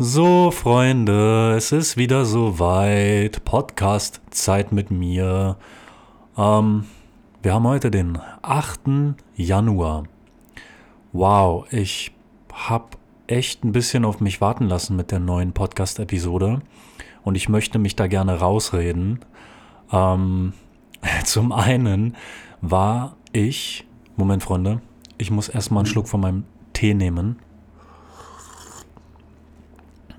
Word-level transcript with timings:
So, 0.00 0.52
Freunde, 0.52 1.54
es 1.56 1.72
ist 1.72 1.96
wieder 1.96 2.24
soweit. 2.24 3.44
Podcast-Zeit 3.44 4.70
mit 4.70 4.92
mir. 4.92 5.56
Ähm, 6.36 6.84
wir 7.42 7.52
haben 7.52 7.66
heute 7.66 7.90
den 7.90 8.16
8. 8.42 9.16
Januar. 9.34 10.04
Wow, 11.10 11.66
ich 11.72 12.12
habe 12.52 12.90
echt 13.26 13.64
ein 13.64 13.72
bisschen 13.72 14.04
auf 14.04 14.20
mich 14.20 14.40
warten 14.40 14.68
lassen 14.68 14.94
mit 14.94 15.10
der 15.10 15.18
neuen 15.18 15.52
Podcast-Episode. 15.52 16.60
Und 17.24 17.34
ich 17.34 17.48
möchte 17.48 17.80
mich 17.80 17.96
da 17.96 18.06
gerne 18.06 18.38
rausreden. 18.38 19.24
Ähm, 19.90 20.52
zum 21.24 21.50
einen 21.50 22.14
war 22.60 23.16
ich. 23.32 23.84
Moment, 24.14 24.44
Freunde. 24.44 24.80
Ich 25.16 25.32
muss 25.32 25.48
erstmal 25.48 25.80
einen 25.80 25.90
Schluck 25.90 26.06
von 26.06 26.20
meinem 26.20 26.44
Tee 26.72 26.94
nehmen. 26.94 27.40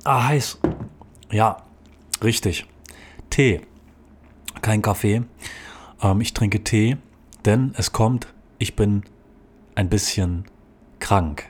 Ah, 0.04 0.27
heiß. 0.27 0.59
Ja, 1.32 1.57
richtig. 2.23 2.65
Tee. 3.29 3.61
Kein 4.61 4.82
Kaffee. 4.82 5.23
Ähm, 6.01 6.21
ich 6.21 6.33
trinke 6.33 6.64
Tee, 6.64 6.97
denn 7.46 7.73
es 7.78 7.92
kommt, 7.92 8.33
ich 8.57 8.75
bin 8.75 9.04
ein 9.75 9.89
bisschen 9.89 10.46
krank. 11.00 11.50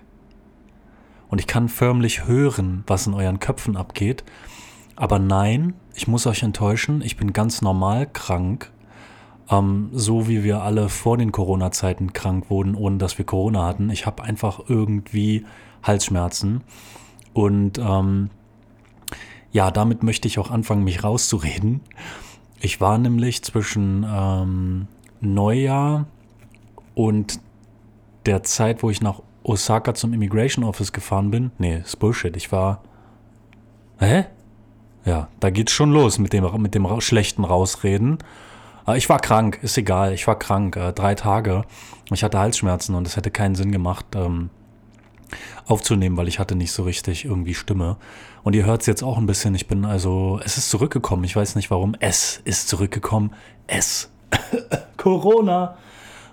Und 1.30 1.40
ich 1.40 1.48
kann 1.48 1.70
förmlich 1.70 2.26
hören, 2.26 2.84
was 2.88 3.08
in 3.08 3.14
euren 3.14 3.40
Köpfen 3.40 3.78
abgeht. 3.78 4.23
Aber 4.95 5.20
nein, 5.20 5.76
ich 5.95 6.08
muss 6.08 6.28
euch 6.28 6.44
enttäuschen, 6.44 7.02
ich 7.02 7.18
bin 7.18 7.34
ganz 7.34 7.62
normal 7.62 8.08
krank. 8.08 8.72
Ähm, 9.50 9.90
so 9.94 10.28
wie 10.28 10.44
wir 10.44 10.64
alle 10.64 10.90
vor 10.90 11.18
den 11.18 11.31
Corona-Zeiten 11.31 12.14
krank 12.14 12.50
wurden, 12.50 12.76
ohne 12.76 12.98
dass 12.98 13.18
wir 13.18 13.26
Corona 13.26 13.66
hatten. 13.66 13.90
Ich 13.92 14.06
habe 14.06 14.23
einfach 14.23 14.59
irgendwie 14.68 15.45
Halsschmerzen. 15.84 16.62
Und 17.34 17.78
ähm, 17.78 18.30
ja, 19.52 19.71
damit 19.71 20.03
möchte 20.03 20.27
ich 20.27 20.39
auch 20.39 20.52
anfangen, 20.52 20.84
mich 20.84 21.03
rauszureden. 21.03 21.81
Ich 22.59 22.81
war 22.81 22.97
nämlich 22.97 23.44
zwischen 23.44 24.06
ähm, 24.09 24.88
Neujahr 25.22 26.06
und 26.94 27.39
der 28.25 28.44
Zeit, 28.44 28.83
wo 28.83 28.89
ich 28.89 29.02
nach 29.02 29.22
Osaka 29.44 29.94
zum 29.94 30.14
Immigration 30.14 30.64
Office 30.66 30.91
gefahren 30.91 31.31
bin. 31.31 31.52
Nee, 31.58 31.80
ist 31.80 31.97
Bullshit. 31.97 32.36
Ich 32.36 32.52
war. 32.52 32.83
Hä? 33.97 34.25
Ja, 35.06 35.30
da 35.39 35.50
geht's 35.50 35.72
schon 35.72 35.91
los 35.91 36.19
mit 36.19 36.34
dem, 36.34 36.45
mit 36.61 36.75
dem 36.75 37.02
schlechten 37.02 37.44
Rausreden. 37.45 38.19
Äh, 38.88 38.97
ich 38.97 39.09
war 39.09 39.19
krank, 39.19 39.59
ist 39.61 39.78
egal. 39.78 40.13
Ich 40.13 40.28
war 40.28 40.38
krank, 40.38 40.75
äh, 40.75 40.94
drei 40.94 41.16
Tage. 41.16 41.63
Ich 42.11 42.23
hatte 42.23 42.39
Halsschmerzen 42.39 42.95
und 42.95 43.08
es 43.08 43.16
hätte 43.16 43.31
keinen 43.31 43.56
Sinn 43.56 43.72
gemacht, 43.72 44.06
ähm, 44.16 44.50
aufzunehmen, 45.66 46.17
weil 46.17 46.27
ich 46.27 46.39
hatte 46.39 46.55
nicht 46.55 46.72
so 46.72 46.83
richtig 46.83 47.25
irgendwie 47.25 47.53
Stimme. 47.53 47.97
Und 48.44 48.55
ihr 48.55 48.66
hört 48.66 48.81
es 48.81 48.88
jetzt 48.88 49.03
auch 49.03 49.17
ein 49.17 49.25
bisschen. 49.25 49.55
Ich 49.55 49.67
bin 49.67 49.85
also, 49.85 50.39
es 50.44 50.58
ist 50.58 50.69
zurückgekommen. 50.69 51.23
Ich 51.23 51.35
weiß 51.35 51.55
nicht 51.55 51.72
warum. 51.72 51.95
Es 51.99 52.41
ist 52.45 52.67
zurückgekommen. 52.69 53.31
Es. 53.67 54.09
Corona. 54.97 55.77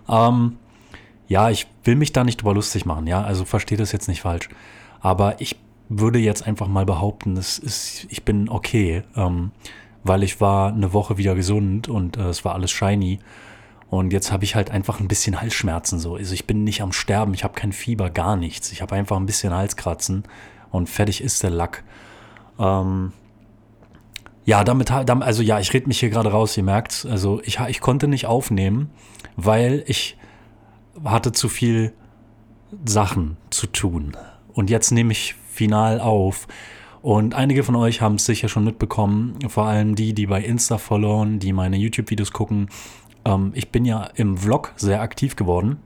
Ähm, 0.09 0.59
ja, 1.29 1.51
ich 1.51 1.67
will 1.85 1.97
mich 1.97 2.13
da 2.13 2.25
nicht 2.25 2.39
drüber 2.39 2.55
lustig 2.55 2.87
machen. 2.87 3.07
Ja, 3.07 3.23
also 3.23 3.45
versteht 3.45 3.81
das 3.81 3.93
jetzt 3.93 4.09
nicht 4.09 4.23
falsch. 4.23 4.49
Aber 5.01 5.41
ich 5.41 5.57
würde 5.89 6.19
jetzt 6.19 6.47
einfach 6.47 6.69
mal 6.69 6.85
behaupten, 6.85 7.37
es 7.37 7.59
ist, 7.59 8.07
ich 8.09 8.25
bin 8.25 8.49
okay, 8.49 9.03
ähm, 9.15 9.53
weil 10.05 10.23
ich 10.23 10.41
war 10.41 10.73
eine 10.73 10.93
Woche 10.93 11.17
wieder 11.17 11.35
gesund 11.35 11.89
und 11.89 12.17
äh, 12.17 12.29
es 12.29 12.45
war 12.45 12.55
alles 12.55 12.71
shiny. 12.71 13.19
Und 13.89 14.13
jetzt 14.13 14.33
habe 14.33 14.45
ich 14.45 14.57
halt 14.57 14.71
einfach 14.71 14.99
ein 15.01 15.09
bisschen 15.09 15.41
Halsschmerzen 15.41 15.99
so. 15.99 16.17
Also 16.17 16.35
ich 16.35 16.47
bin 16.47 16.65
nicht 16.65 16.83
am 16.83 16.93
Sterben, 16.93 17.35
ich 17.35 17.45
habe 17.45 17.55
kein 17.55 17.73
Fieber, 17.73 18.11
gar 18.11 18.37
nichts. 18.37 18.73
Ich 18.73 18.83
habe 18.83 18.95
einfach 18.95 19.17
ein 19.17 19.27
bisschen 19.27 19.55
Halskratzen 19.55 20.25
und 20.71 20.89
fertig 20.89 21.23
ist 21.23 21.43
der 21.43 21.51
Lack. 21.51 21.85
Ähm, 22.59 23.13
ja, 24.45 24.63
damit, 24.65 24.91
also 24.91 25.43
ja, 25.43 25.59
ich 25.61 25.73
rede 25.73 25.89
mich 25.89 26.01
hier 26.01 26.11
gerade 26.11 26.31
raus, 26.31 26.57
ihr 26.57 26.63
merkt 26.63 27.07
Also 27.11 27.41
ich, 27.45 27.59
ich 27.69 27.81
konnte 27.81 28.09
nicht 28.09 28.27
aufnehmen, 28.27 28.91
weil 29.37 29.85
ich 29.87 30.17
hatte 31.05 31.33
zu 31.33 31.49
viel 31.49 31.93
Sachen 32.85 33.37
zu 33.51 33.67
tun. 33.67 34.17
Und 34.53 34.71
jetzt 34.71 34.91
nehme 34.91 35.13
ich 35.13 35.35
final 35.49 36.01
auf. 36.01 36.49
Und 37.03 37.35
einige 37.35 37.63
von 37.63 37.77
euch 37.77 38.01
haben 38.01 38.17
es 38.17 38.25
sicher 38.25 38.49
schon 38.49 38.65
mitbekommen, 38.65 39.39
vor 39.49 39.67
allem 39.67 39.95
die, 39.95 40.13
die 40.13 40.27
bei 40.27 40.43
Insta 40.43 40.79
followen, 40.79 41.39
die 41.39 41.53
meine 41.53 41.77
YouTube-Videos 41.77 42.33
gucken. 42.33 42.69
Ähm, 43.27 43.53
ich 43.55 43.71
bin 43.71 43.85
ja 43.85 44.09
im 44.15 44.39
Vlog 44.39 44.73
sehr 44.77 45.03
aktiv 45.03 45.37
geworden. 45.37 45.79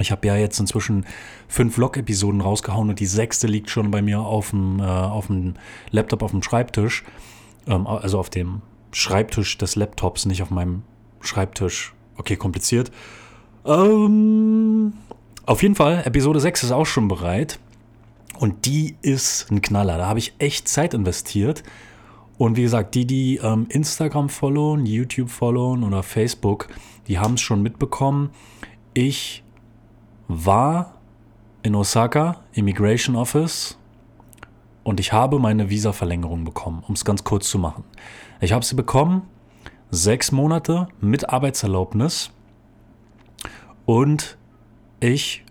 Ich 0.00 0.12
habe 0.12 0.26
ja 0.28 0.36
jetzt 0.36 0.60
inzwischen 0.60 1.04
fünf 1.48 1.74
Vlog-Episoden 1.74 2.40
rausgehauen 2.40 2.88
und 2.88 3.00
die 3.00 3.06
sechste 3.06 3.48
liegt 3.48 3.68
schon 3.68 3.90
bei 3.90 4.00
mir 4.00 4.20
auf 4.20 4.50
dem, 4.50 4.78
äh, 4.78 4.84
auf 4.84 5.26
dem 5.26 5.54
Laptop 5.90 6.22
auf 6.22 6.30
dem 6.30 6.42
Schreibtisch. 6.42 7.04
Ähm, 7.66 7.86
also 7.86 8.18
auf 8.18 8.30
dem 8.30 8.62
Schreibtisch 8.92 9.58
des 9.58 9.76
Laptops, 9.76 10.24
nicht 10.24 10.42
auf 10.42 10.50
meinem 10.50 10.82
Schreibtisch. 11.20 11.94
Okay, 12.16 12.36
kompliziert. 12.36 12.90
Ähm, 13.64 14.92
auf 15.46 15.62
jeden 15.62 15.74
Fall, 15.74 16.02
Episode 16.04 16.40
6 16.40 16.64
ist 16.64 16.72
auch 16.72 16.86
schon 16.86 17.08
bereit. 17.08 17.58
Und 18.38 18.66
die 18.66 18.96
ist 19.02 19.50
ein 19.50 19.62
Knaller. 19.62 19.98
Da 19.98 20.06
habe 20.06 20.20
ich 20.20 20.34
echt 20.38 20.68
Zeit 20.68 20.94
investiert. 20.94 21.64
Und 22.38 22.56
wie 22.56 22.62
gesagt, 22.62 22.94
die, 22.94 23.06
die 23.06 23.36
ähm, 23.42 23.66
Instagram 23.68 24.28
followen, 24.28 24.86
YouTube 24.86 25.28
followen 25.28 25.82
oder 25.82 26.02
Facebook, 26.02 26.68
die 27.08 27.18
haben 27.18 27.34
es 27.34 27.40
schon 27.40 27.62
mitbekommen. 27.62 28.30
Ich 28.94 29.42
war 30.28 30.94
in 31.62 31.74
Osaka, 31.74 32.40
Immigration 32.52 33.16
Office, 33.16 33.78
und 34.88 35.00
ich 35.00 35.12
habe 35.12 35.38
meine 35.38 35.68
Visa-Verlängerung 35.68 36.44
bekommen, 36.44 36.82
um 36.88 36.94
es 36.94 37.04
ganz 37.04 37.22
kurz 37.22 37.50
zu 37.50 37.58
machen. 37.58 37.84
Ich 38.40 38.52
habe 38.52 38.64
sie 38.64 38.74
bekommen, 38.74 39.20
sechs 39.90 40.32
Monate 40.32 40.88
mit 40.98 41.28
Arbeitserlaubnis 41.28 42.30
und 43.84 44.38
ich 44.98 45.44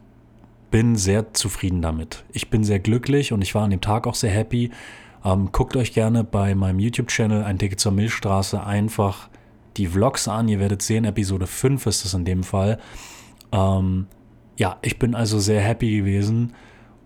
bin 0.72 0.96
sehr 0.96 1.36
zufrieden 1.36 1.84
damit. 1.84 2.26
Ich 2.34 2.50
bin 2.50 2.64
sehr 2.64 2.80
glücklich 2.80 3.32
und 3.32 3.44
ich 3.44 3.54
war 3.54 3.64
an 3.64 3.70
dem 3.70 3.80
Tag 3.80 4.08
auch 4.08 4.16
sehr 4.16 4.32
happy. 4.32 4.72
Ähm, 5.28 5.52
guckt 5.52 5.76
euch 5.76 5.92
gerne 5.94 6.24
bei 6.24 6.56
meinem 6.56 6.80
YouTube-Channel 6.80 7.44
ein 7.44 7.60
Ticket 7.60 7.82
zur 7.82 7.92
Milchstraße 7.92 8.64
einfach 8.64 9.28
die 9.76 9.88
Vlogs 9.88 10.30
an. 10.30 10.48
Ihr 10.48 10.60
werdet 10.62 10.82
sehen, 10.82 11.04
Episode 11.04 11.48
5 11.48 11.86
ist 11.86 12.06
es 12.06 12.14
in 12.14 12.24
dem 12.24 12.44
Fall. 12.44 12.80
Ähm, 13.52 14.08
ja, 14.56 14.78
ich 14.82 15.00
bin 15.00 15.16
also 15.16 15.40
sehr 15.40 15.60
happy 15.60 15.98
gewesen 15.98 16.54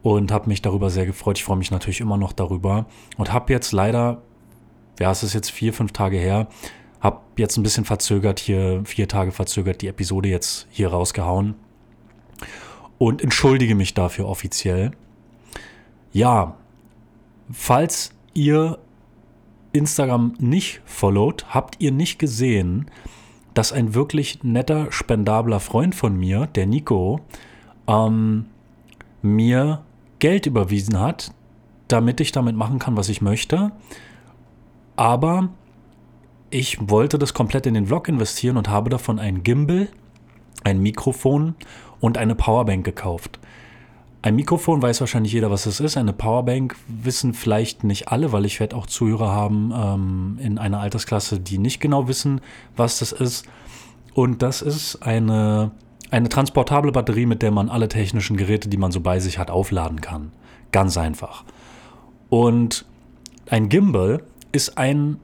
und 0.04 0.31
habe 0.31 0.50
mich 0.50 0.62
darüber 0.62 0.92
sehr 0.92 1.08
gefreut. 1.08 1.40
Ich 1.40 1.44
freue 1.44 1.58
mich 1.58 1.72
natürlich 1.72 2.00
immer 2.00 2.18
noch 2.18 2.31
darüber 2.31 2.86
und 3.18 3.34
habe 3.34 3.52
jetzt 3.52 3.72
leider, 3.72 4.22
ja, 5.00 5.10
es 5.10 5.24
ist 5.24 5.34
jetzt 5.34 5.50
vier, 5.50 5.74
fünf 5.74 5.92
Tage 5.92 6.18
her, 6.18 6.48
habe 7.00 7.22
jetzt 7.38 7.58
ein 7.58 7.64
bisschen 7.64 7.86
verzögert 7.86 8.40
hier, 8.40 8.84
vier 8.86 9.08
Tage 9.08 9.31
verzögert 9.31 9.81
die 9.81 9.88
Episode 9.88 10.30
jetzt 10.30 10.68
hier 10.70 10.90
rausgehauen 10.90 11.56
und 13.00 13.24
entschuldige 13.24 13.74
mich 13.74 13.96
dafür 13.96 14.28
offiziell. 14.28 14.92
Ja, 16.14 16.58
falls 17.51 18.12
ihr 18.34 18.79
Instagram 19.73 20.34
nicht 20.39 20.81
followt, 20.85 21.45
habt 21.50 21.75
ihr 21.79 21.91
nicht 21.91 22.19
gesehen, 22.19 22.89
dass 23.53 23.72
ein 23.72 23.94
wirklich 23.94 24.44
netter, 24.44 24.91
spendabler 24.91 25.59
Freund 25.59 25.95
von 25.95 26.17
mir, 26.17 26.47
der 26.47 26.66
Nico, 26.66 27.19
ähm, 27.88 28.45
mir 29.22 29.84
Geld 30.19 30.45
überwiesen 30.45 31.00
hat, 31.00 31.31
damit 31.88 32.22
ich 32.22 32.31
damit 32.31 32.56
machen 32.56 32.79
kann, 32.79 32.95
was 32.95 33.09
ich 33.09 33.22
möchte. 33.22 33.72
Aber 34.95 35.50
ich 36.50 36.89
wollte 36.89 37.18
das 37.18 37.33
komplett 37.33 37.66
in 37.66 37.73
den 37.73 37.88
Vlog 37.88 38.07
investieren 38.07 38.57
und 38.57 38.69
habe 38.69 38.89
davon 38.89 39.19
ein 39.19 39.44
Gimbal, 39.44 39.88
ein 40.63 40.81
Mikrofon 40.81 41.56
und 42.00 42.18
eine 42.18 42.35
Powerbank 42.35 42.85
gekauft. 42.85 43.39
Ein 44.24 44.36
Mikrofon 44.36 44.82
weiß 44.82 45.00
wahrscheinlich 45.00 45.34
jeder, 45.34 45.50
was 45.50 45.66
es 45.66 45.80
ist. 45.80 45.98
Eine 45.98 46.14
Powerbank 46.14 46.76
wissen 46.88 47.34
vielleicht 47.34 47.84
nicht 47.84 48.09
alle, 48.09 48.32
weil 48.32 48.46
ich 48.46 48.59
werde 48.59 48.76
auch 48.76 48.86
Zuhörer 48.86 49.31
haben 49.31 49.74
ähm, 49.75 50.40
in 50.40 50.57
einer 50.60 50.80
Altersklasse, 50.80 51.40
die 51.40 51.57
nicht 51.57 51.80
genau 51.80 52.07
wissen, 52.07 52.40
was 52.75 53.00
das 53.00 53.13
ist. 53.13 53.48
Und 54.13 54.44
das 54.44 54.62
ist 54.62 55.01
eine, 55.01 55.72
eine 56.12 56.30
transportable 56.30 56.92
Batterie, 56.92 57.25
mit 57.25 57.42
der 57.42 57.50
man 57.50 57.69
alle 57.69 57.88
technischen 57.88 58.38
Geräte, 58.38 58.69
die 58.69 58.78
man 58.78 58.92
so 58.92 59.00
bei 59.00 59.19
sich 59.19 59.40
hat, 59.40 59.50
aufladen 59.50 60.01
kann. 60.01 60.31
Ganz 60.72 60.98
einfach. 60.98 61.44
Und 62.30 62.86
ein 63.50 63.69
Gimbal 63.69 64.22
ist 64.51 64.78
ein 64.78 65.18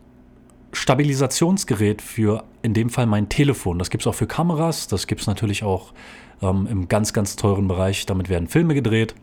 Stabilisationsgerät 0.77 2.01
für 2.01 2.43
in 2.61 2.73
dem 2.73 2.89
Fall 2.89 3.05
mein 3.05 3.29
Telefon. 3.29 3.79
Das 3.79 3.89
gibt 3.89 4.03
es 4.03 4.07
auch 4.07 4.15
für 4.15 4.27
Kameras, 4.27 4.87
das 4.87 5.07
gibt 5.07 5.21
es 5.21 5.27
natürlich 5.27 5.63
auch 5.63 5.93
ähm, 6.41 6.67
im 6.69 6.87
ganz, 6.87 7.13
ganz 7.13 7.35
teuren 7.35 7.67
Bereich. 7.67 8.05
Damit 8.05 8.29
werden 8.29 8.47
Filme 8.47 8.73
gedreht. 8.73 9.15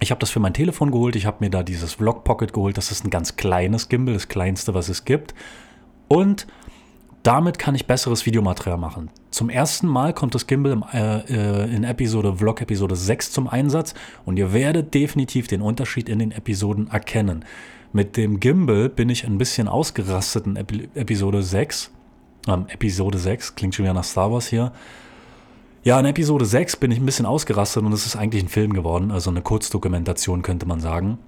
Ich 0.00 0.10
habe 0.10 0.18
das 0.18 0.30
für 0.30 0.40
mein 0.40 0.54
Telefon 0.54 0.90
geholt. 0.90 1.16
Ich 1.16 1.26
habe 1.26 1.38
mir 1.40 1.50
da 1.50 1.62
dieses 1.62 1.94
Vlog 1.94 2.24
Pocket 2.24 2.52
geholt. 2.52 2.76
Das 2.76 2.90
ist 2.90 3.04
ein 3.04 3.10
ganz 3.10 3.36
kleines 3.36 3.88
Gimbal, 3.88 4.14
das 4.14 4.28
kleinste, 4.28 4.74
was 4.74 4.88
es 4.88 5.04
gibt. 5.04 5.34
Und 6.08 6.46
damit 7.22 7.58
kann 7.58 7.74
ich 7.74 7.86
besseres 7.86 8.26
Videomaterial 8.26 8.78
machen. 8.78 9.10
Zum 9.30 9.48
ersten 9.48 9.86
Mal 9.86 10.12
kommt 10.12 10.34
das 10.34 10.46
Gimbal 10.46 10.72
im, 10.72 10.84
äh, 10.92 11.18
äh 11.20 11.74
in 11.74 11.84
Episode, 11.84 12.36
Vlog 12.36 12.60
Episode 12.60 12.96
6 12.96 13.30
zum 13.30 13.48
Einsatz 13.48 13.94
und 14.24 14.38
ihr 14.38 14.52
werdet 14.52 14.92
definitiv 14.92 15.46
den 15.46 15.62
Unterschied 15.62 16.08
in 16.08 16.18
den 16.18 16.32
Episoden 16.32 16.88
erkennen. 16.88 17.44
Mit 17.94 18.16
dem 18.16 18.40
Gimbal 18.40 18.88
bin 18.88 19.10
ich 19.10 19.26
ein 19.26 19.36
bisschen 19.36 19.68
ausgerastet 19.68 20.46
in 20.46 20.56
Epi 20.56 20.88
Episode 20.94 21.42
6. 21.42 21.90
Ähm, 22.48 22.64
Episode 22.68 23.18
6, 23.18 23.54
klingt 23.54 23.74
schon 23.74 23.84
wieder 23.84 23.92
nach 23.92 24.04
Star 24.04 24.32
Wars 24.32 24.46
hier. 24.46 24.72
Ja, 25.84 26.00
in 26.00 26.06
Episode 26.06 26.46
6 26.46 26.76
bin 26.76 26.90
ich 26.90 26.98
ein 26.98 27.04
bisschen 27.04 27.26
ausgerastet 27.26 27.82
und 27.82 27.92
es 27.92 28.06
ist 28.06 28.16
eigentlich 28.16 28.44
ein 28.44 28.48
Film 28.48 28.72
geworden, 28.72 29.10
also 29.10 29.28
eine 29.28 29.42
Kurzdokumentation 29.42 30.40
könnte 30.40 30.64
man 30.64 30.80
sagen. 30.80 31.18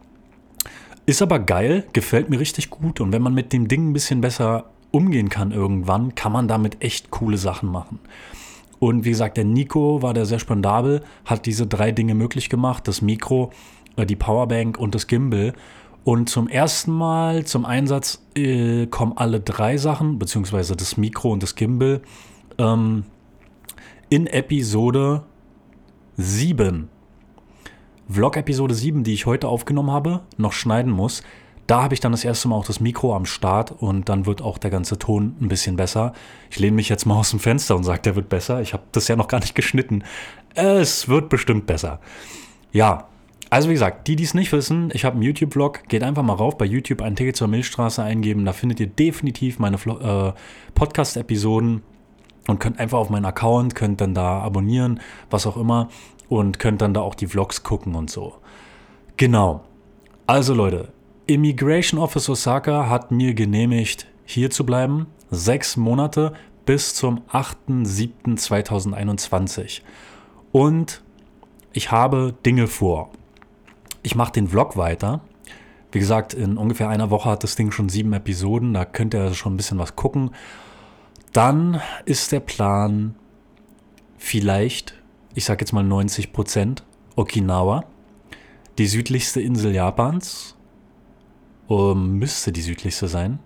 Ist 1.04 1.20
aber 1.20 1.38
geil, 1.38 1.84
gefällt 1.92 2.30
mir 2.30 2.40
richtig 2.40 2.70
gut 2.70 3.00
und 3.00 3.12
wenn 3.12 3.20
man 3.20 3.34
mit 3.34 3.52
dem 3.52 3.68
Ding 3.68 3.90
ein 3.90 3.92
bisschen 3.92 4.22
besser 4.22 4.70
umgehen 4.90 5.28
kann 5.28 5.52
irgendwann, 5.52 6.14
kann 6.14 6.32
man 6.32 6.48
damit 6.48 6.82
echt 6.82 7.10
coole 7.10 7.36
Sachen 7.36 7.68
machen. 7.68 7.98
Und 8.78 9.04
wie 9.04 9.10
gesagt, 9.10 9.36
der 9.36 9.44
Nico 9.44 10.00
war 10.00 10.14
der 10.14 10.24
sehr 10.24 10.38
spendabel, 10.38 11.02
hat 11.26 11.44
diese 11.44 11.66
drei 11.66 11.92
Dinge 11.92 12.14
möglich 12.14 12.48
gemacht: 12.48 12.88
das 12.88 13.02
Mikro, 13.02 13.50
äh, 13.96 14.06
die 14.06 14.16
Powerbank 14.16 14.78
und 14.78 14.94
das 14.94 15.06
Gimbal. 15.06 15.52
Und 16.04 16.28
zum 16.28 16.48
ersten 16.48 16.92
Mal 16.92 17.44
zum 17.46 17.64
Einsatz 17.64 18.22
äh, 18.36 18.86
kommen 18.86 19.14
alle 19.16 19.40
drei 19.40 19.78
Sachen, 19.78 20.18
beziehungsweise 20.18 20.76
das 20.76 20.98
Mikro 20.98 21.32
und 21.32 21.42
das 21.42 21.54
Gimbal, 21.54 22.02
ähm, 22.58 23.04
in 24.10 24.26
Episode 24.26 25.24
7. 26.18 26.90
Vlog-Episode 28.08 28.74
7, 28.74 29.02
die 29.02 29.14
ich 29.14 29.24
heute 29.24 29.48
aufgenommen 29.48 29.90
habe, 29.90 30.20
noch 30.36 30.52
schneiden 30.52 30.92
muss. 30.92 31.22
Da 31.66 31.82
habe 31.82 31.94
ich 31.94 32.00
dann 32.00 32.12
das 32.12 32.22
erste 32.22 32.48
Mal 32.48 32.56
auch 32.56 32.66
das 32.66 32.80
Mikro 32.80 33.16
am 33.16 33.24
Start 33.24 33.72
und 33.72 34.10
dann 34.10 34.26
wird 34.26 34.42
auch 34.42 34.58
der 34.58 34.70
ganze 34.70 34.98
Ton 34.98 35.34
ein 35.40 35.48
bisschen 35.48 35.76
besser. 35.76 36.12
Ich 36.50 36.58
lehne 36.58 36.76
mich 36.76 36.90
jetzt 36.90 37.06
mal 37.06 37.16
aus 37.16 37.30
dem 37.30 37.40
Fenster 37.40 37.74
und 37.74 37.84
sage, 37.84 38.02
der 38.02 38.14
wird 38.14 38.28
besser. 38.28 38.60
Ich 38.60 38.74
habe 38.74 38.82
das 38.92 39.08
ja 39.08 39.16
noch 39.16 39.28
gar 39.28 39.40
nicht 39.40 39.54
geschnitten. 39.54 40.04
Es 40.54 41.08
wird 41.08 41.30
bestimmt 41.30 41.66
besser. 41.66 42.00
Ja, 42.72 43.08
also 43.54 43.68
wie 43.68 43.74
gesagt, 43.74 44.08
die, 44.08 44.16
die 44.16 44.24
es 44.24 44.34
nicht 44.34 44.50
wissen, 44.50 44.90
ich 44.92 45.04
habe 45.04 45.14
einen 45.14 45.22
YouTube-Vlog. 45.22 45.88
Geht 45.88 46.02
einfach 46.02 46.24
mal 46.24 46.34
rauf 46.34 46.58
bei 46.58 46.64
YouTube 46.64 47.00
ein 47.00 47.14
Ticket 47.14 47.36
zur 47.36 47.46
Milchstraße 47.46 48.02
eingeben. 48.02 48.44
Da 48.44 48.52
findet 48.52 48.80
ihr 48.80 48.88
definitiv 48.88 49.60
meine 49.60 49.76
äh, 49.76 50.32
Podcast-Episoden 50.74 51.84
und 52.48 52.58
könnt 52.58 52.80
einfach 52.80 52.98
auf 52.98 53.10
meinen 53.10 53.26
Account, 53.26 53.76
könnt 53.76 54.00
dann 54.00 54.12
da 54.12 54.40
abonnieren, 54.40 54.98
was 55.30 55.46
auch 55.46 55.56
immer 55.56 55.88
und 56.28 56.58
könnt 56.58 56.82
dann 56.82 56.94
da 56.94 57.02
auch 57.02 57.14
die 57.14 57.28
Vlogs 57.28 57.62
gucken 57.62 57.94
und 57.94 58.10
so. 58.10 58.34
Genau. 59.18 59.62
Also 60.26 60.52
Leute, 60.52 60.92
Immigration 61.28 62.00
Office 62.00 62.28
Osaka 62.28 62.88
hat 62.88 63.12
mir 63.12 63.34
genehmigt, 63.34 64.08
hier 64.24 64.50
zu 64.50 64.66
bleiben. 64.66 65.06
Sechs 65.30 65.76
Monate 65.76 66.32
bis 66.66 66.96
zum 66.96 67.22
8.7.2021. 67.30 69.82
Und 70.50 71.04
ich 71.72 71.92
habe 71.92 72.34
Dinge 72.44 72.66
vor. 72.66 73.12
Ich 74.04 74.14
mache 74.14 74.32
den 74.32 74.48
Vlog 74.48 74.76
weiter. 74.76 75.22
Wie 75.90 75.98
gesagt, 75.98 76.34
in 76.34 76.58
ungefähr 76.58 76.90
einer 76.90 77.10
Woche 77.10 77.30
hat 77.30 77.42
das 77.42 77.56
Ding 77.56 77.70
schon 77.70 77.88
sieben 77.88 78.12
Episoden. 78.12 78.74
Da 78.74 78.84
könnt 78.84 79.14
ihr 79.14 79.32
schon 79.32 79.54
ein 79.54 79.56
bisschen 79.56 79.78
was 79.78 79.96
gucken. 79.96 80.30
Dann 81.32 81.80
ist 82.04 82.30
der 82.30 82.40
Plan 82.40 83.14
vielleicht, 84.18 85.02
ich 85.34 85.46
sage 85.46 85.62
jetzt 85.62 85.72
mal 85.72 85.82
90 85.82 86.32
Prozent, 86.32 86.84
Okinawa, 87.16 87.84
die 88.76 88.86
südlichste 88.86 89.40
Insel 89.40 89.74
Japans 89.74 90.54
um, 91.66 92.18
müsste 92.18 92.52
die 92.52 92.60
südlichste 92.60 93.08
sein. 93.08 93.38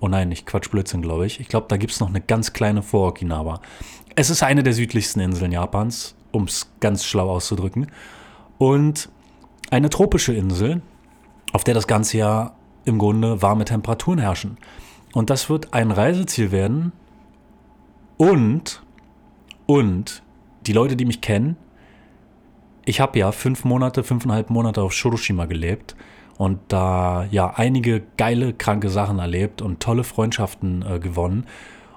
Oh 0.00 0.08
nein, 0.08 0.32
ich 0.32 0.46
Quatsch 0.46 0.68
Blödsinn, 0.68 1.00
glaube 1.00 1.26
ich. 1.26 1.38
Ich 1.38 1.46
glaube, 1.46 1.66
da 1.68 1.76
gibt 1.76 1.92
es 1.92 2.00
noch 2.00 2.08
eine 2.08 2.20
ganz 2.20 2.52
kleine 2.52 2.82
vor 2.82 3.08
Okinawa. 3.10 3.60
Es 4.16 4.30
ist 4.30 4.42
eine 4.42 4.64
der 4.64 4.72
südlichsten 4.72 5.20
Inseln 5.20 5.52
Japans, 5.52 6.16
um 6.32 6.44
es 6.44 6.72
ganz 6.80 7.04
schlau 7.04 7.30
auszudrücken. 7.30 7.86
Und 8.58 9.10
eine 9.70 9.90
tropische 9.90 10.32
Insel, 10.32 10.82
auf 11.52 11.64
der 11.64 11.74
das 11.74 11.86
ganze 11.86 12.18
Jahr 12.18 12.56
im 12.84 12.98
Grunde 12.98 13.42
warme 13.42 13.64
Temperaturen 13.64 14.18
herrschen. 14.18 14.58
Und 15.12 15.30
das 15.30 15.48
wird 15.48 15.72
ein 15.72 15.90
Reiseziel 15.90 16.52
werden. 16.52 16.92
Und, 18.16 18.82
und, 19.66 20.22
die 20.66 20.72
Leute, 20.72 20.96
die 20.96 21.04
mich 21.04 21.20
kennen, 21.20 21.56
ich 22.84 23.00
habe 23.00 23.18
ja 23.18 23.32
fünf 23.32 23.64
Monate, 23.64 24.04
fünfeinhalb 24.04 24.50
Monate 24.50 24.82
auf 24.82 24.92
Shiroshima 24.92 25.46
gelebt 25.46 25.96
und 26.38 26.60
da 26.68 27.26
ja 27.30 27.52
einige 27.56 28.02
geile, 28.16 28.52
kranke 28.52 28.88
Sachen 28.88 29.18
erlebt 29.18 29.60
und 29.60 29.80
tolle 29.80 30.04
Freundschaften 30.04 30.84
äh, 30.88 30.98
gewonnen. 30.98 31.46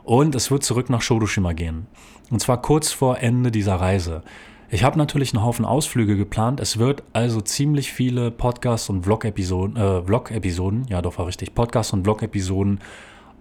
Und 0.04 0.34
es 0.34 0.50
wird 0.50 0.64
zurück 0.64 0.90
nach 0.90 1.04
Shodoshima 1.04 1.54
gehen. 1.54 1.86
Und 2.32 2.40
zwar 2.40 2.62
kurz 2.62 2.92
vor 2.92 3.20
Ende 3.20 3.52
dieser 3.52 3.76
Reise. 3.76 4.24
Ich 4.72 4.84
habe 4.84 5.00
natürlich 5.00 5.34
einen 5.34 5.44
Haufen 5.44 5.66
Ausflüge 5.66 6.16
geplant. 6.16 6.60
Es 6.60 6.78
wird 6.78 7.02
also 7.12 7.42
ziemlich 7.42 7.92
viele 7.92 8.30
Podcasts 8.30 8.88
und 8.90 9.04
Vlog-Episoden, 9.04 9.76
äh, 9.76 10.04
Vlog-Episoden, 10.04 10.86
ja 10.90 11.02
doch 11.02 11.18
war 11.18 11.26
richtig, 11.26 11.56
Podcasts 11.56 11.92
und 11.92 12.04
Vlog-Episoden 12.04 12.80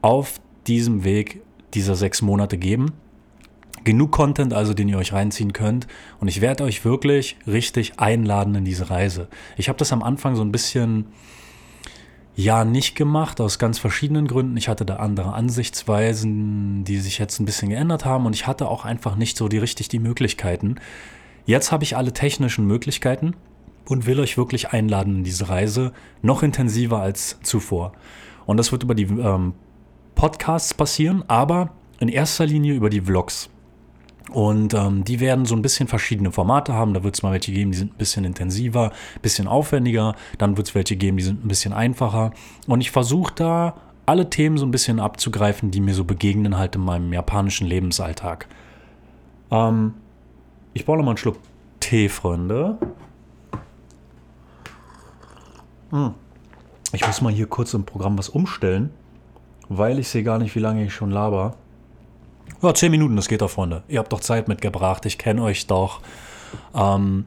auf 0.01 0.41
diesem 0.67 1.05
Weg 1.05 1.43
dieser 1.75 1.97
sechs 1.97 2.23
Monate 2.23 2.57
geben. 2.57 2.93
Genug 3.85 4.11
Content 4.11 4.55
also, 4.55 4.73
den 4.73 4.89
ihr 4.89 4.97
euch 4.97 5.13
reinziehen 5.13 5.53
könnt. 5.53 5.87
Und 6.19 6.29
ich 6.29 6.41
werde 6.41 6.65
euch 6.65 6.87
wirklich 6.87 7.37
richtig 7.47 8.01
einladen 8.01 8.55
in 8.55 8.65
diese 8.65 8.89
Reise. 8.89 9.29
Ich 9.59 9.69
habe 9.69 9.79
das 9.79 9.93
am 9.93 10.03
Anfang 10.03 10.35
so 10.35 10.43
ein 10.43 10.51
bisschen, 10.51 11.07
ja, 12.39 12.65
nicht 12.65 12.95
gemacht, 12.95 13.41
aus 13.41 13.59
ganz 13.59 13.81
verschiedenen 13.81 14.29
Gründen. 14.29 14.57
Ich 14.57 14.69
hatte 14.69 14.87
da 14.87 14.99
andere 14.99 15.33
Ansichtsweisen, 15.33 16.85
die 16.85 16.99
sich 16.99 17.19
jetzt 17.19 17.41
ein 17.41 17.45
bisschen 17.45 17.69
geändert 17.69 18.05
haben. 18.05 18.27
Und 18.27 18.33
ich 18.33 18.47
hatte 18.47 18.69
auch 18.69 18.85
einfach 18.85 19.17
nicht 19.17 19.37
so 19.37 19.49
die 19.49 19.59
richtig 19.59 19.89
die 19.89 19.99
Möglichkeiten. 19.99 20.77
Jetzt 21.47 21.73
habe 21.73 21.83
ich 21.83 21.97
alle 21.97 22.13
technischen 22.13 22.65
Möglichkeiten 22.65 23.35
und 23.87 24.07
will 24.07 24.21
euch 24.21 24.37
wirklich 24.39 24.69
einladen 24.69 25.17
in 25.17 25.25
diese 25.25 25.49
Reise. 25.49 25.93
Noch 26.23 26.45
intensiver 26.45 27.01
als 27.01 27.41
zuvor. 27.43 27.91
Und 28.47 28.57
das 28.57 28.71
wird 28.71 28.85
über 28.85 28.95
die 28.95 29.07
ähm, 29.07 29.55
Podcasts 30.15 30.75
passieren, 30.75 31.25
aber 31.27 31.73
in 31.99 32.09
erster 32.09 32.47
Linie 32.47 32.75
über 32.75 32.89
die 32.89 33.01
Vlogs. 33.01 33.51
Und 34.31 34.75
ähm, 34.75 35.05
die 35.05 35.21
werden 35.21 35.47
so 35.47 35.55
ein 35.55 35.63
bisschen 35.63 35.89
verschiedene 35.89 36.31
Formate 36.33 36.75
haben. 36.75 36.93
Da 36.95 37.03
wird 37.03 37.15
es 37.15 37.23
mal 37.23 37.33
welche 37.33 37.53
geben, 37.53 37.71
die 37.73 37.79
sind 37.79 37.95
ein 37.95 37.99
bisschen 37.99 38.25
intensiver, 38.25 38.91
ein 38.91 39.23
bisschen 39.23 39.49
aufwendiger. 39.49 40.15
Dann 40.37 40.57
wird 40.57 40.69
es 40.69 40.75
welche 40.75 40.97
geben, 40.97 41.17
die 41.17 41.23
sind 41.23 41.45
ein 41.45 41.49
bisschen 41.49 41.73
einfacher. 41.73 42.33
Und 42.67 42.81
ich 42.81 42.91
versuche 42.91 43.35
da 43.35 43.75
alle 44.07 44.31
Themen 44.31 44.59
so 44.59 44.67
ein 44.67 44.71
bisschen 44.71 45.01
abzugreifen, 45.01 45.71
die 45.71 45.81
mir 45.81 45.95
so 45.95 46.05
begegnen 46.05 46.57
halt 46.57 46.77
in 46.77 46.83
meinem 46.83 47.13
japanischen 47.13 47.67
Lebensalltag. 47.67 48.49
Ähm, 49.51 49.95
ich 50.75 50.85
brauche 50.85 50.99
noch 50.99 51.05
mal 51.05 51.13
einen 51.13 51.19
Schluck 51.19 51.37
Tee, 51.81 52.09
Freunde. 52.09 52.79
Hm. 55.91 56.15
Ich 56.93 57.07
muss 57.07 57.21
mal 57.21 57.33
hier 57.33 57.47
kurz 57.47 57.75
im 57.75 57.85
Programm 57.85 58.19
was 58.19 58.29
umstellen, 58.29 58.91
weil 59.69 59.99
ich 59.99 60.09
sehe 60.09 60.23
gar 60.23 60.39
nicht, 60.39 60.55
wie 60.55 60.61
lange 60.61 60.85
ich 60.85 60.95
schon 60.95 61.11
laber. 61.11 61.57
Ja, 62.63 62.75
zehn 62.75 62.91
Minuten, 62.91 63.17
das 63.17 63.29
geht 63.29 63.41
doch, 63.41 63.51
Freunde. 63.51 63.83
Ihr 63.89 63.99
habt 63.99 64.13
doch 64.13 64.21
Zeit 64.21 64.49
mitgebracht, 64.49 65.07
ich 65.07 65.19
kenne 65.19 65.43
euch 65.43 65.67
doch. 65.67 66.01
Ähm, 66.75 67.27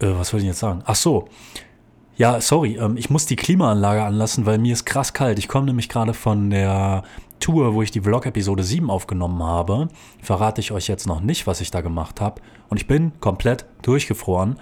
äh, 0.00 0.06
was 0.06 0.32
wollte 0.32 0.44
ich 0.44 0.48
jetzt 0.48 0.60
sagen? 0.60 0.82
Ach 0.86 0.94
so. 0.94 1.28
Ja, 2.16 2.40
sorry, 2.40 2.76
ähm, 2.76 2.96
ich 2.96 3.10
muss 3.10 3.26
die 3.26 3.36
Klimaanlage 3.36 4.02
anlassen, 4.02 4.44
weil 4.44 4.58
mir 4.58 4.72
ist 4.72 4.84
krass 4.84 5.12
kalt. 5.12 5.38
Ich 5.38 5.46
komme 5.46 5.66
nämlich 5.66 5.88
gerade 5.88 6.14
von 6.14 6.50
der 6.50 7.04
Tour, 7.38 7.74
wo 7.74 7.82
ich 7.82 7.92
die 7.92 8.00
Vlog-Episode 8.00 8.64
7 8.64 8.90
aufgenommen 8.90 9.42
habe. 9.42 9.88
Verrate 10.20 10.60
ich 10.60 10.72
euch 10.72 10.88
jetzt 10.88 11.06
noch 11.06 11.20
nicht, 11.20 11.46
was 11.46 11.60
ich 11.60 11.70
da 11.70 11.80
gemacht 11.80 12.20
habe. 12.20 12.40
Und 12.68 12.78
ich 12.78 12.88
bin 12.88 13.12
komplett 13.20 13.66
durchgefroren. 13.82 14.58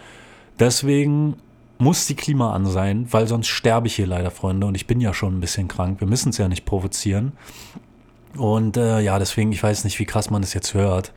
Deswegen 0.58 1.36
muss 1.78 2.06
die 2.06 2.14
Klima 2.14 2.52
an 2.52 2.66
sein, 2.66 3.06
weil 3.10 3.26
sonst 3.26 3.48
sterbe 3.48 3.86
ich 3.86 3.96
hier 3.96 4.06
leider, 4.06 4.30
Freunde. 4.30 4.66
Und 4.66 4.74
ich 4.74 4.86
bin 4.86 5.00
ja 5.00 5.14
schon 5.14 5.36
ein 5.38 5.40
bisschen 5.40 5.68
krank. 5.68 6.00
Wir 6.00 6.08
müssen 6.08 6.30
es 6.30 6.38
ja 6.38 6.48
nicht 6.48 6.64
provozieren. 6.64 7.32
Und 8.36 8.76
äh, 8.76 9.00
ja, 9.00 9.18
deswegen, 9.18 9.52
ich 9.52 9.62
weiß 9.62 9.84
nicht, 9.84 9.98
wie 9.98 10.04
krass 10.04 10.30
man 10.30 10.42
das 10.42 10.54
jetzt 10.54 10.74
hört. 10.74 11.12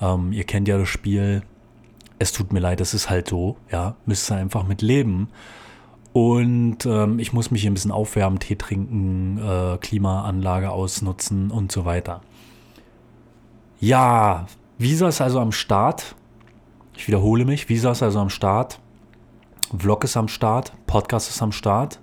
Ähm, 0.00 0.32
ihr 0.32 0.44
kennt 0.44 0.68
ja 0.68 0.78
das 0.78 0.88
Spiel. 0.88 1.42
Es 2.18 2.32
tut 2.32 2.52
mir 2.52 2.60
leid, 2.60 2.80
es 2.80 2.94
ist 2.94 3.10
halt 3.10 3.28
so. 3.28 3.56
Ja, 3.70 3.96
müsst 4.06 4.30
ihr 4.30 4.36
einfach 4.36 4.66
mit 4.66 4.82
leben. 4.82 5.28
Und 6.12 6.86
ähm, 6.86 7.18
ich 7.18 7.34
muss 7.34 7.50
mich 7.50 7.60
hier 7.60 7.70
ein 7.70 7.74
bisschen 7.74 7.92
aufwärmen, 7.92 8.38
Tee 8.38 8.56
trinken, 8.56 9.38
äh, 9.38 9.76
Klimaanlage 9.76 10.70
ausnutzen 10.70 11.50
und 11.50 11.70
so 11.70 11.84
weiter. 11.84 12.22
Ja, 13.80 14.46
Visa 14.78 15.08
ist 15.08 15.20
also 15.20 15.40
am 15.40 15.52
Start. 15.52 16.14
Ich 16.96 17.06
wiederhole 17.06 17.44
mich, 17.44 17.68
Visa 17.68 17.90
ist 17.90 18.02
also 18.02 18.18
am 18.20 18.30
Start. 18.30 18.80
Vlog 19.76 20.04
ist 20.04 20.16
am 20.16 20.28
Start, 20.28 20.72
Podcast 20.86 21.28
ist 21.28 21.42
am 21.42 21.52
Start. 21.52 22.00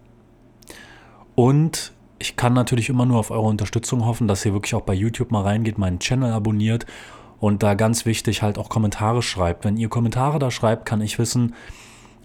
Und 1.34 1.94
ich 2.24 2.38
kann 2.38 2.54
natürlich 2.54 2.88
immer 2.88 3.06
nur 3.06 3.20
auf 3.20 3.32
eure 3.32 3.48
Unterstützung 3.48 4.06
hoffen, 4.06 4.30
dass 4.30 4.46
ihr 4.46 4.54
wirklich 4.54 4.76
auch 4.76 4.82
bei 4.84 4.94
YouTube 4.94 5.30
mal 5.30 5.42
reingeht, 5.42 5.78
meinen 5.78 6.00
Channel 6.00 6.32
abonniert 6.32 6.86
und 7.42 7.64
da 7.64 7.74
ganz 7.74 8.06
wichtig 8.06 8.42
halt 8.42 8.58
auch 8.58 8.70
Kommentare 8.70 9.22
schreibt. 9.22 9.66
Wenn 9.66 9.76
ihr 9.76 9.90
Kommentare 9.90 10.40
da 10.40 10.50
schreibt, 10.50 10.86
kann 10.86 11.02
ich 11.02 11.20
wissen, 11.20 11.54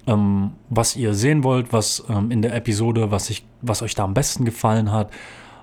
ähm, 0.07 0.53
was 0.71 0.95
ihr 0.95 1.15
sehen 1.15 1.43
wollt, 1.43 1.73
was 1.73 2.05
ähm, 2.09 2.31
in 2.31 2.43
der 2.43 2.55
Episode, 2.55 3.11
was, 3.11 3.29
ich, 3.29 3.45
was 3.61 3.83
euch 3.83 3.97
da 3.97 4.05
am 4.05 4.15
besten 4.15 4.45
gefallen 4.45 4.93
hat. 4.93 5.11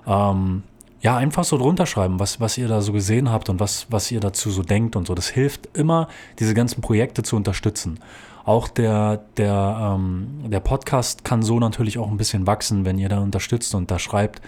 Ähm, 0.06 0.64
ja, 1.00 1.16
einfach 1.16 1.44
so 1.44 1.56
drunter 1.56 1.86
schreiben, 1.86 2.20
was, 2.20 2.38
was 2.38 2.58
ihr 2.58 2.68
da 2.68 2.82
so 2.82 2.92
gesehen 2.92 3.32
habt 3.32 3.48
und 3.48 3.58
was, 3.58 3.86
was 3.88 4.10
ihr 4.12 4.20
dazu 4.20 4.50
so 4.50 4.62
denkt 4.62 4.96
und 4.96 5.06
so. 5.06 5.14
Das 5.14 5.28
hilft 5.28 5.74
immer, 5.74 6.08
diese 6.38 6.52
ganzen 6.52 6.82
Projekte 6.82 7.22
zu 7.22 7.36
unterstützen. 7.36 8.00
Auch 8.46 8.68
der, 8.68 9.24
der, 9.36 9.96
ähm, 9.96 10.44
der 10.44 10.60
Podcast 10.60 11.24
kann 11.24 11.42
so 11.42 11.58
natürlich 11.58 11.98
auch 11.98 12.08
ein 12.08 12.16
bisschen 12.16 12.46
wachsen, 12.46 12.84
wenn 12.84 12.96
ihr 12.96 13.08
da 13.08 13.18
unterstützt 13.18 13.74
und 13.74 13.90
da 13.90 13.98
schreibt 13.98 14.40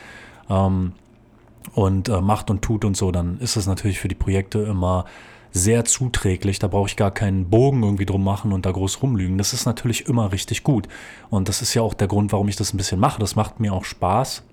ähm, 0.48 0.92
und 1.74 2.08
äh, 2.08 2.20
macht 2.20 2.48
und 2.48 2.62
tut 2.62 2.84
und 2.84 2.96
so, 2.96 3.10
dann 3.10 3.40
ist 3.40 3.56
es 3.56 3.66
natürlich 3.66 3.98
für 3.98 4.06
die 4.06 4.14
Projekte 4.14 4.60
immer 4.60 5.04
sehr 5.50 5.84
zuträglich. 5.84 6.60
Da 6.60 6.68
brauche 6.68 6.86
ich 6.86 6.94
gar 6.94 7.10
keinen 7.10 7.50
Bogen 7.50 7.82
irgendwie 7.82 8.06
drum 8.06 8.22
machen 8.22 8.52
und 8.52 8.66
da 8.66 8.70
groß 8.70 9.02
rumlügen. 9.02 9.36
Das 9.36 9.52
ist 9.52 9.66
natürlich 9.66 10.06
immer 10.06 10.30
richtig 10.30 10.62
gut. 10.62 10.86
Und 11.28 11.48
das 11.48 11.60
ist 11.60 11.74
ja 11.74 11.82
auch 11.82 11.94
der 11.94 12.06
Grund, 12.06 12.30
warum 12.30 12.46
ich 12.46 12.56
das 12.56 12.72
ein 12.72 12.76
bisschen 12.76 13.00
mache. 13.00 13.18
Das 13.18 13.34
macht 13.34 13.58
mir 13.58 13.72
auch 13.72 13.84
Spaß 13.84 14.44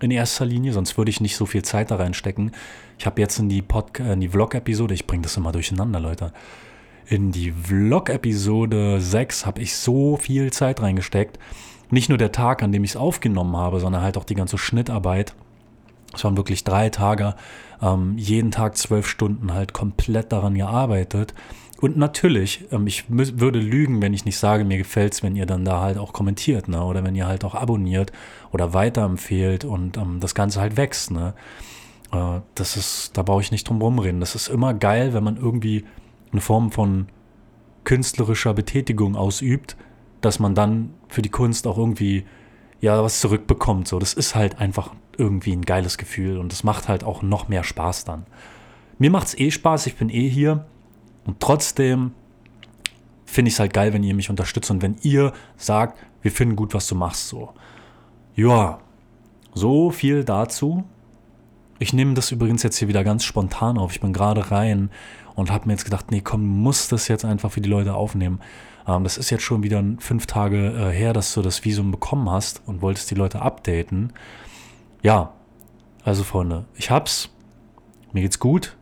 in 0.00 0.10
erster 0.10 0.44
Linie, 0.44 0.74
sonst 0.74 0.98
würde 0.98 1.10
ich 1.10 1.22
nicht 1.22 1.36
so 1.36 1.46
viel 1.46 1.62
Zeit 1.62 1.90
da 1.90 1.96
reinstecken. 1.96 2.50
Ich 2.98 3.06
habe 3.06 3.22
jetzt 3.22 3.38
in 3.38 3.48
die, 3.48 3.64
äh, 4.00 4.16
die 4.18 4.28
Vlog-Episode, 4.28 4.92
ich 4.92 5.06
bringe 5.06 5.22
das 5.22 5.38
immer 5.38 5.52
durcheinander, 5.52 5.98
Leute. 5.98 6.34
In 7.06 7.32
die 7.32 7.52
Vlog-Episode 7.52 9.00
6 9.00 9.46
habe 9.46 9.60
ich 9.60 9.76
so 9.76 10.16
viel 10.16 10.52
Zeit 10.52 10.80
reingesteckt. 10.80 11.38
Nicht 11.90 12.08
nur 12.08 12.18
der 12.18 12.32
Tag, 12.32 12.62
an 12.62 12.72
dem 12.72 12.84
ich 12.84 12.92
es 12.92 12.96
aufgenommen 12.96 13.56
habe, 13.56 13.80
sondern 13.80 14.02
halt 14.02 14.16
auch 14.16 14.24
die 14.24 14.34
ganze 14.34 14.56
Schnittarbeit. 14.56 15.34
Es 16.14 16.24
waren 16.24 16.36
wirklich 16.36 16.64
drei 16.64 16.90
Tage, 16.90 17.34
ähm, 17.80 18.16
jeden 18.16 18.50
Tag 18.50 18.76
zwölf 18.76 19.06
Stunden 19.06 19.52
halt 19.52 19.72
komplett 19.72 20.32
daran 20.32 20.54
gearbeitet. 20.54 21.34
Und 21.80 21.96
natürlich, 21.96 22.64
ähm, 22.70 22.86
ich 22.86 23.04
würde 23.08 23.58
lügen, 23.58 24.00
wenn 24.00 24.14
ich 24.14 24.24
nicht 24.24 24.38
sage, 24.38 24.64
mir 24.64 24.78
gefällt 24.78 25.14
es, 25.14 25.22
wenn 25.22 25.34
ihr 25.34 25.46
dann 25.46 25.64
da 25.64 25.80
halt 25.80 25.98
auch 25.98 26.12
kommentiert, 26.12 26.68
ne? 26.68 26.84
Oder 26.84 27.02
wenn 27.02 27.16
ihr 27.16 27.26
halt 27.26 27.44
auch 27.44 27.56
abonniert 27.56 28.12
oder 28.52 28.72
weiterempfehlt 28.72 29.64
und 29.64 29.96
ähm, 29.96 30.20
das 30.20 30.34
Ganze 30.34 30.60
halt 30.60 30.76
wächst, 30.76 31.10
ne? 31.10 31.34
Äh, 32.12 32.40
das 32.54 32.76
ist, 32.76 33.16
da 33.16 33.22
brauche 33.22 33.42
ich 33.42 33.50
nicht 33.50 33.68
drum 33.68 33.82
rumreden. 33.82 34.20
Das 34.20 34.36
ist 34.36 34.48
immer 34.48 34.74
geil, 34.74 35.12
wenn 35.12 35.24
man 35.24 35.36
irgendwie 35.36 35.84
eine 36.32 36.40
Form 36.40 36.70
von 36.70 37.08
künstlerischer 37.84 38.54
Betätigung 38.54 39.16
ausübt, 39.16 39.76
dass 40.20 40.38
man 40.38 40.54
dann 40.54 40.94
für 41.08 41.22
die 41.22 41.28
Kunst 41.28 41.66
auch 41.66 41.78
irgendwie 41.78 42.24
ja 42.80 43.02
was 43.02 43.20
zurückbekommt. 43.20 43.88
So, 43.88 43.98
das 43.98 44.14
ist 44.14 44.34
halt 44.34 44.58
einfach 44.58 44.94
irgendwie 45.16 45.52
ein 45.52 45.62
geiles 45.62 45.98
Gefühl 45.98 46.38
und 46.38 46.52
es 46.52 46.64
macht 46.64 46.88
halt 46.88 47.04
auch 47.04 47.22
noch 47.22 47.48
mehr 47.48 47.64
Spaß 47.64 48.04
dann. 48.04 48.26
Mir 48.98 49.10
macht 49.10 49.28
es 49.28 49.38
eh 49.38 49.50
Spaß, 49.50 49.86
ich 49.86 49.96
bin 49.96 50.08
eh 50.08 50.28
hier 50.28 50.64
und 51.24 51.40
trotzdem 51.40 52.12
finde 53.24 53.48
ich 53.48 53.54
es 53.54 53.60
halt 53.60 53.72
geil, 53.72 53.92
wenn 53.92 54.02
ihr 54.02 54.14
mich 54.14 54.30
unterstützt 54.30 54.70
und 54.70 54.82
wenn 54.82 54.96
ihr 55.02 55.32
sagt, 55.56 55.98
wir 56.22 56.30
finden 56.30 56.56
gut, 56.56 56.74
was 56.74 56.86
du 56.86 56.94
machst. 56.94 57.28
So, 57.28 57.52
ja, 58.34 58.78
so 59.54 59.90
viel 59.90 60.24
dazu. 60.24 60.84
Ich 61.82 61.92
nehme 61.92 62.14
das 62.14 62.30
übrigens 62.30 62.62
jetzt 62.62 62.76
hier 62.76 62.86
wieder 62.86 63.02
ganz 63.02 63.24
spontan 63.24 63.76
auf. 63.76 63.90
Ich 63.90 64.00
bin 64.00 64.12
gerade 64.12 64.52
rein 64.52 64.88
und 65.34 65.50
habe 65.50 65.66
mir 65.66 65.72
jetzt 65.72 65.82
gedacht, 65.82 66.12
nee, 66.12 66.20
komm, 66.20 66.46
muss 66.46 66.86
das 66.86 67.08
jetzt 67.08 67.24
einfach 67.24 67.50
für 67.50 67.60
die 67.60 67.68
Leute 67.68 67.94
aufnehmen. 67.94 68.38
Ähm, 68.86 69.02
das 69.02 69.18
ist 69.18 69.30
jetzt 69.30 69.42
schon 69.42 69.64
wieder 69.64 69.82
fünf 69.98 70.26
Tage 70.26 70.68
äh, 70.68 70.92
her, 70.92 71.12
dass 71.12 71.34
du 71.34 71.42
das 71.42 71.64
Visum 71.64 71.90
bekommen 71.90 72.30
hast 72.30 72.62
und 72.66 72.82
wolltest 72.82 73.10
die 73.10 73.16
Leute 73.16 73.42
updaten. 73.42 74.12
Ja, 75.02 75.32
also 76.04 76.22
Freunde, 76.22 76.66
ich 76.76 76.92
hab's. 76.92 77.30
Mir 78.12 78.20
geht's 78.20 78.38
gut. 78.38 78.76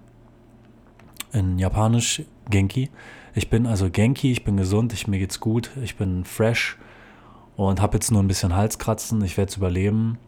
In 1.33 1.59
Japanisch 1.59 2.25
Genki. 2.51 2.91
Ich 3.35 3.49
bin 3.49 3.67
also 3.67 3.89
Genki, 3.89 4.31
ich 4.31 4.45
bin 4.45 4.59
gesund, 4.59 4.93
ich, 4.93 5.07
mir 5.07 5.19
geht's 5.19 5.41
gut, 5.41 5.71
ich 5.83 5.97
bin 5.97 6.27
fresh 6.27 6.77
und 7.57 7.81
habe 7.81 7.97
jetzt 7.97 8.11
nur 8.11 8.23
ein 8.23 8.29
bisschen 8.29 8.55
Halskratzen. 8.55 9.25
Ich 9.25 9.39
werde 9.39 9.49
es 9.49 9.57
überleben. 9.57 10.19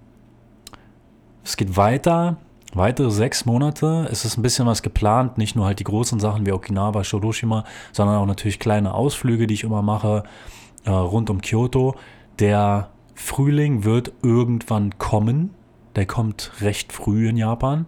Es 1.45 1.59
geht 1.59 1.77
weiter. 1.77 2.39
Weitere 2.75 3.11
sechs 3.11 3.45
Monate. 3.45 4.09
Es 4.11 4.25
ist 4.25 4.39
ein 4.39 4.43
bisschen 4.43 4.67
was 4.67 4.83
geplant. 4.83 5.37
Nicht 5.37 5.57
nur 5.57 5.67
halt 5.67 5.79
die 5.79 5.85
großen 5.85 6.19
Sachen 6.21 6.47
wie 6.47 6.53
Okinawa, 6.53 7.05
Shiroshima, 7.05 7.65
sondern 7.93 8.17
auch 8.17 8.27
natürlich 8.27 8.59
kleine 8.59 8.95
Ausflüge, 8.95 9.47
die 9.47 9.55
ich 9.55 9.65
immer 9.65 9.83
mache 9.83 10.25
äh, 10.85 10.91
rund 10.91 11.31
um 11.31 11.41
Kyoto. 11.41 11.95
Der 12.39 12.89
Frühling 13.15 13.85
wird 13.85 14.13
irgendwann 14.23 14.99
kommen. 14.99 15.51
Der 15.97 16.07
kommt 16.07 16.53
recht 16.61 16.93
früh 16.93 17.29
in 17.29 17.37
Japan. 17.37 17.87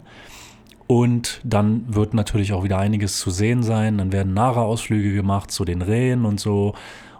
Und 0.86 1.40
dann 1.44 1.94
wird 1.94 2.12
natürlich 2.12 2.52
auch 2.52 2.62
wieder 2.62 2.78
einiges 2.78 3.18
zu 3.18 3.30
sehen 3.30 3.62
sein. 3.62 3.96
Dann 3.96 4.12
werden 4.12 4.34
Nara-Ausflüge 4.34 5.14
gemacht 5.14 5.50
zu 5.50 5.64
den 5.64 5.80
Rehen 5.80 6.26
und 6.26 6.38
so 6.38 6.74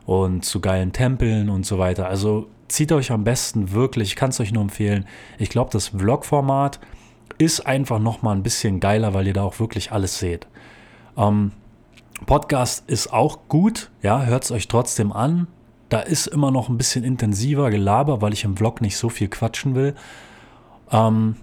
und 0.04 0.44
zu 0.44 0.60
geilen 0.60 0.92
Tempeln 0.92 1.48
und 1.48 1.64
so 1.64 1.78
weiter. 1.78 2.08
Also 2.08 2.48
zieht 2.68 2.92
euch 2.92 3.10
am 3.10 3.24
besten 3.24 3.72
wirklich, 3.72 4.08
ich 4.08 4.16
kann 4.16 4.30
es 4.30 4.40
euch 4.40 4.52
nur 4.52 4.62
empfehlen. 4.62 5.06
Ich 5.38 5.48
glaube, 5.48 5.70
das 5.72 5.88
Vlog-Format 5.88 6.78
ist 7.38 7.60
einfach 7.60 7.98
nochmal 7.98 8.36
ein 8.36 8.42
bisschen 8.42 8.80
geiler, 8.80 9.14
weil 9.14 9.26
ihr 9.26 9.32
da 9.32 9.42
auch 9.42 9.58
wirklich 9.60 9.92
alles 9.92 10.18
seht. 10.18 10.46
Ähm, 11.16 11.52
Podcast 12.26 12.88
ist 12.88 13.12
auch 13.12 13.48
gut, 13.48 13.90
ja, 14.02 14.22
hört 14.24 14.44
es 14.44 14.52
euch 14.52 14.68
trotzdem 14.68 15.12
an. 15.12 15.46
Da 15.88 16.00
ist 16.00 16.26
immer 16.26 16.50
noch 16.50 16.68
ein 16.68 16.78
bisschen 16.78 17.04
intensiver 17.04 17.70
Gelaber, 17.70 18.22
weil 18.22 18.32
ich 18.32 18.44
im 18.44 18.56
Vlog 18.56 18.80
nicht 18.80 18.96
so 18.96 19.08
viel 19.08 19.28
quatschen 19.28 19.74
will. 19.74 19.94
Ähm, 20.90 21.36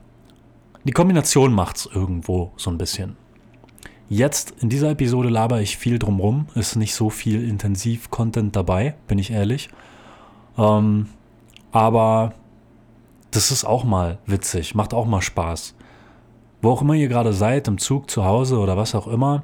die 0.84 0.92
Kombination 0.92 1.54
macht 1.54 1.78
es 1.78 1.86
irgendwo 1.86 2.52
so 2.58 2.72
ein 2.72 2.78
bisschen. 2.78 3.16
Jetzt 4.10 4.56
in 4.60 4.70
dieser 4.70 4.90
Episode 4.90 5.30
laber 5.30 5.62
ich 5.62 5.78
viel 5.78 6.00
drumrum, 6.00 6.48
ist 6.56 6.76
nicht 6.76 6.96
so 6.96 7.10
viel 7.10 7.48
Intensiv-Content 7.48 8.56
dabei, 8.56 8.96
bin 9.08 9.20
ich 9.20 9.32
ehrlich. 9.32 9.70
Ähm, 10.58 11.08
aber 11.72 12.34
das 13.32 13.52
ist 13.52 13.64
auch 13.64 13.84
mal 13.84 14.18
witzig, 14.26 14.76
macht 14.76 14.94
auch 14.94 15.06
mal 15.06 15.22
Spaß. 15.22 15.76
Wo 16.62 16.72
auch 16.72 16.82
immer 16.82 16.94
ihr 16.94 17.08
gerade 17.08 17.34
seid, 17.34 17.68
im 17.68 17.78
Zug, 17.78 18.10
zu 18.10 18.24
Hause 18.26 18.60
oder 18.60 18.78
was 18.78 18.96
auch 18.96 19.08
immer, 19.08 19.44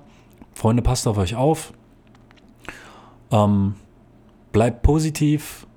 Freunde, 0.54 0.82
passt 0.82 1.08
auf 1.08 1.18
euch 1.18 1.36
auf. 1.36 1.74
Ähm, 3.32 3.76
bleibt 4.52 4.82
positiv. 4.82 5.68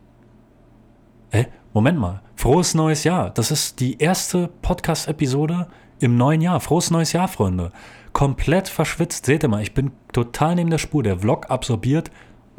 Hä? 1.30 1.46
Moment 1.72 1.98
mal. 1.98 2.22
Frohes 2.34 2.74
neues 2.74 3.04
Jahr. 3.04 3.30
Das 3.30 3.50
ist 3.50 3.80
die 3.80 3.98
erste 3.98 4.48
Podcast-Episode 4.62 5.68
im 5.98 6.16
neuen 6.16 6.40
Jahr. 6.40 6.60
Frohes 6.60 6.90
neues 6.90 7.12
Jahr, 7.12 7.28
Freunde. 7.28 7.72
Komplett 8.12 8.68
verschwitzt. 8.68 9.26
Seht 9.26 9.42
ihr 9.42 9.48
mal, 9.48 9.62
ich 9.62 9.74
bin 9.74 9.92
total 10.12 10.54
neben 10.54 10.70
der 10.70 10.78
Spur. 10.78 11.02
Der 11.02 11.18
Vlog 11.18 11.50
absorbiert 11.50 12.10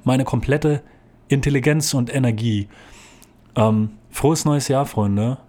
meine 0.03 0.23
komplette 0.23 0.83
Intelligenz 1.27 1.93
und 1.93 2.13
Energie. 2.13 2.67
Ähm, 3.55 3.91
frohes 4.09 4.45
neues 4.45 4.67
Jahr, 4.67 4.85
Freunde. 4.85 5.39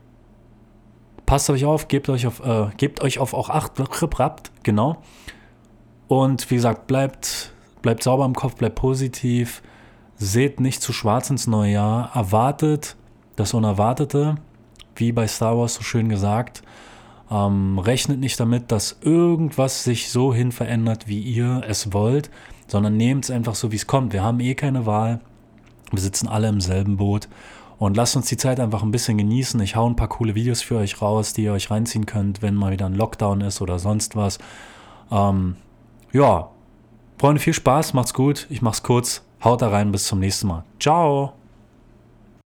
Passt 1.33 1.49
euch 1.49 1.65
auf, 1.65 1.89
gebt 1.89 2.11
euch 2.11 2.27
auf, 2.27 2.45
äh, 2.45 2.67
gebt 2.77 3.01
euch 3.01 3.19
auf 3.19 3.33
auch 3.33 3.49
Acht, 3.49 3.73
genau. 4.63 4.99
Und 6.07 6.51
wie 6.51 6.57
gesagt, 6.57 6.87
bleibt, 6.87 7.55
bleibt 7.81 8.03
sauber 8.03 8.27
im 8.27 8.35
Kopf, 8.35 8.57
bleibt 8.57 8.75
positiv. 8.75 9.63
Seht 10.17 10.61
nicht 10.61 10.83
zu 10.83 10.93
schwarz 10.93 11.31
ins 11.31 11.47
neue 11.47 11.73
Jahr. 11.73 12.11
Erwartet 12.15 12.97
das 13.35 13.55
Unerwartete, 13.55 14.35
wie 14.97 15.13
bei 15.13 15.27
Star 15.27 15.57
Wars 15.57 15.73
so 15.73 15.83
schön 15.83 16.11
gesagt. 16.11 16.63
Ähm, 17.31 17.79
rechnet 17.79 18.21
nicht 18.21 18.39
damit, 18.39 18.71
dass 18.71 18.99
irgendwas 19.01 19.85
sich 19.85 20.11
so 20.11 20.35
hin 20.35 20.53
verändert, 20.53 21.09
wie 21.09 21.23
ihr 21.23 21.63
es 21.67 21.95
wollt, 21.95 22.31
sondern 22.67 22.99
nehmt 22.99 23.25
es 23.25 23.31
einfach 23.31 23.55
so, 23.55 23.73
wie 23.73 23.77
es 23.77 23.87
kommt. 23.87 24.13
Wir 24.13 24.23
haben 24.23 24.41
eh 24.41 24.55
keine 24.55 24.85
Wahl. 24.85 25.21
Wir 25.93 26.03
sitzen 26.03 26.29
alle 26.29 26.49
im 26.49 26.61
selben 26.61 26.99
Boot. 26.99 27.31
Und 27.83 27.97
lasst 27.97 28.15
uns 28.15 28.27
die 28.27 28.37
Zeit 28.37 28.61
einfach 28.61 28.85
ein 28.85 28.93
bisschen 28.93 29.19
genießen. 29.19 29.59
Ich 29.61 29.75
hau 29.75 29.89
ein 29.89 29.97
paar 29.97 30.07
coole 30.07 30.37
Videos 30.37 30.63
für 30.63 30.77
euch 30.77 31.03
raus, 31.03 31.33
die 31.33 31.43
ihr 31.43 31.53
euch 31.53 31.69
reinziehen 31.69 32.07
könnt, 32.07 32.41
wenn 32.41 32.55
mal 32.55 32.71
wieder 32.71 32.87
ein 32.87 32.95
Lockdown 32.95 33.41
ist 33.41 33.61
oder 33.61 33.81
sonst 33.81 34.15
was. 34.15 34.39
Ähm, 35.11 35.57
ja, 36.13 36.51
Freunde, 37.19 37.41
viel 37.41 37.55
Spaß, 37.55 37.93
macht's 37.93 38.15
gut. 38.15 38.47
Ich 38.51 38.63
mach's 38.63 38.85
kurz. 38.85 39.25
Haut 39.43 39.63
da 39.63 39.69
rein, 39.71 39.91
bis 39.91 40.07
zum 40.07 40.21
nächsten 40.21 40.47
Mal. 40.47 40.63
Ciao. 40.79 41.33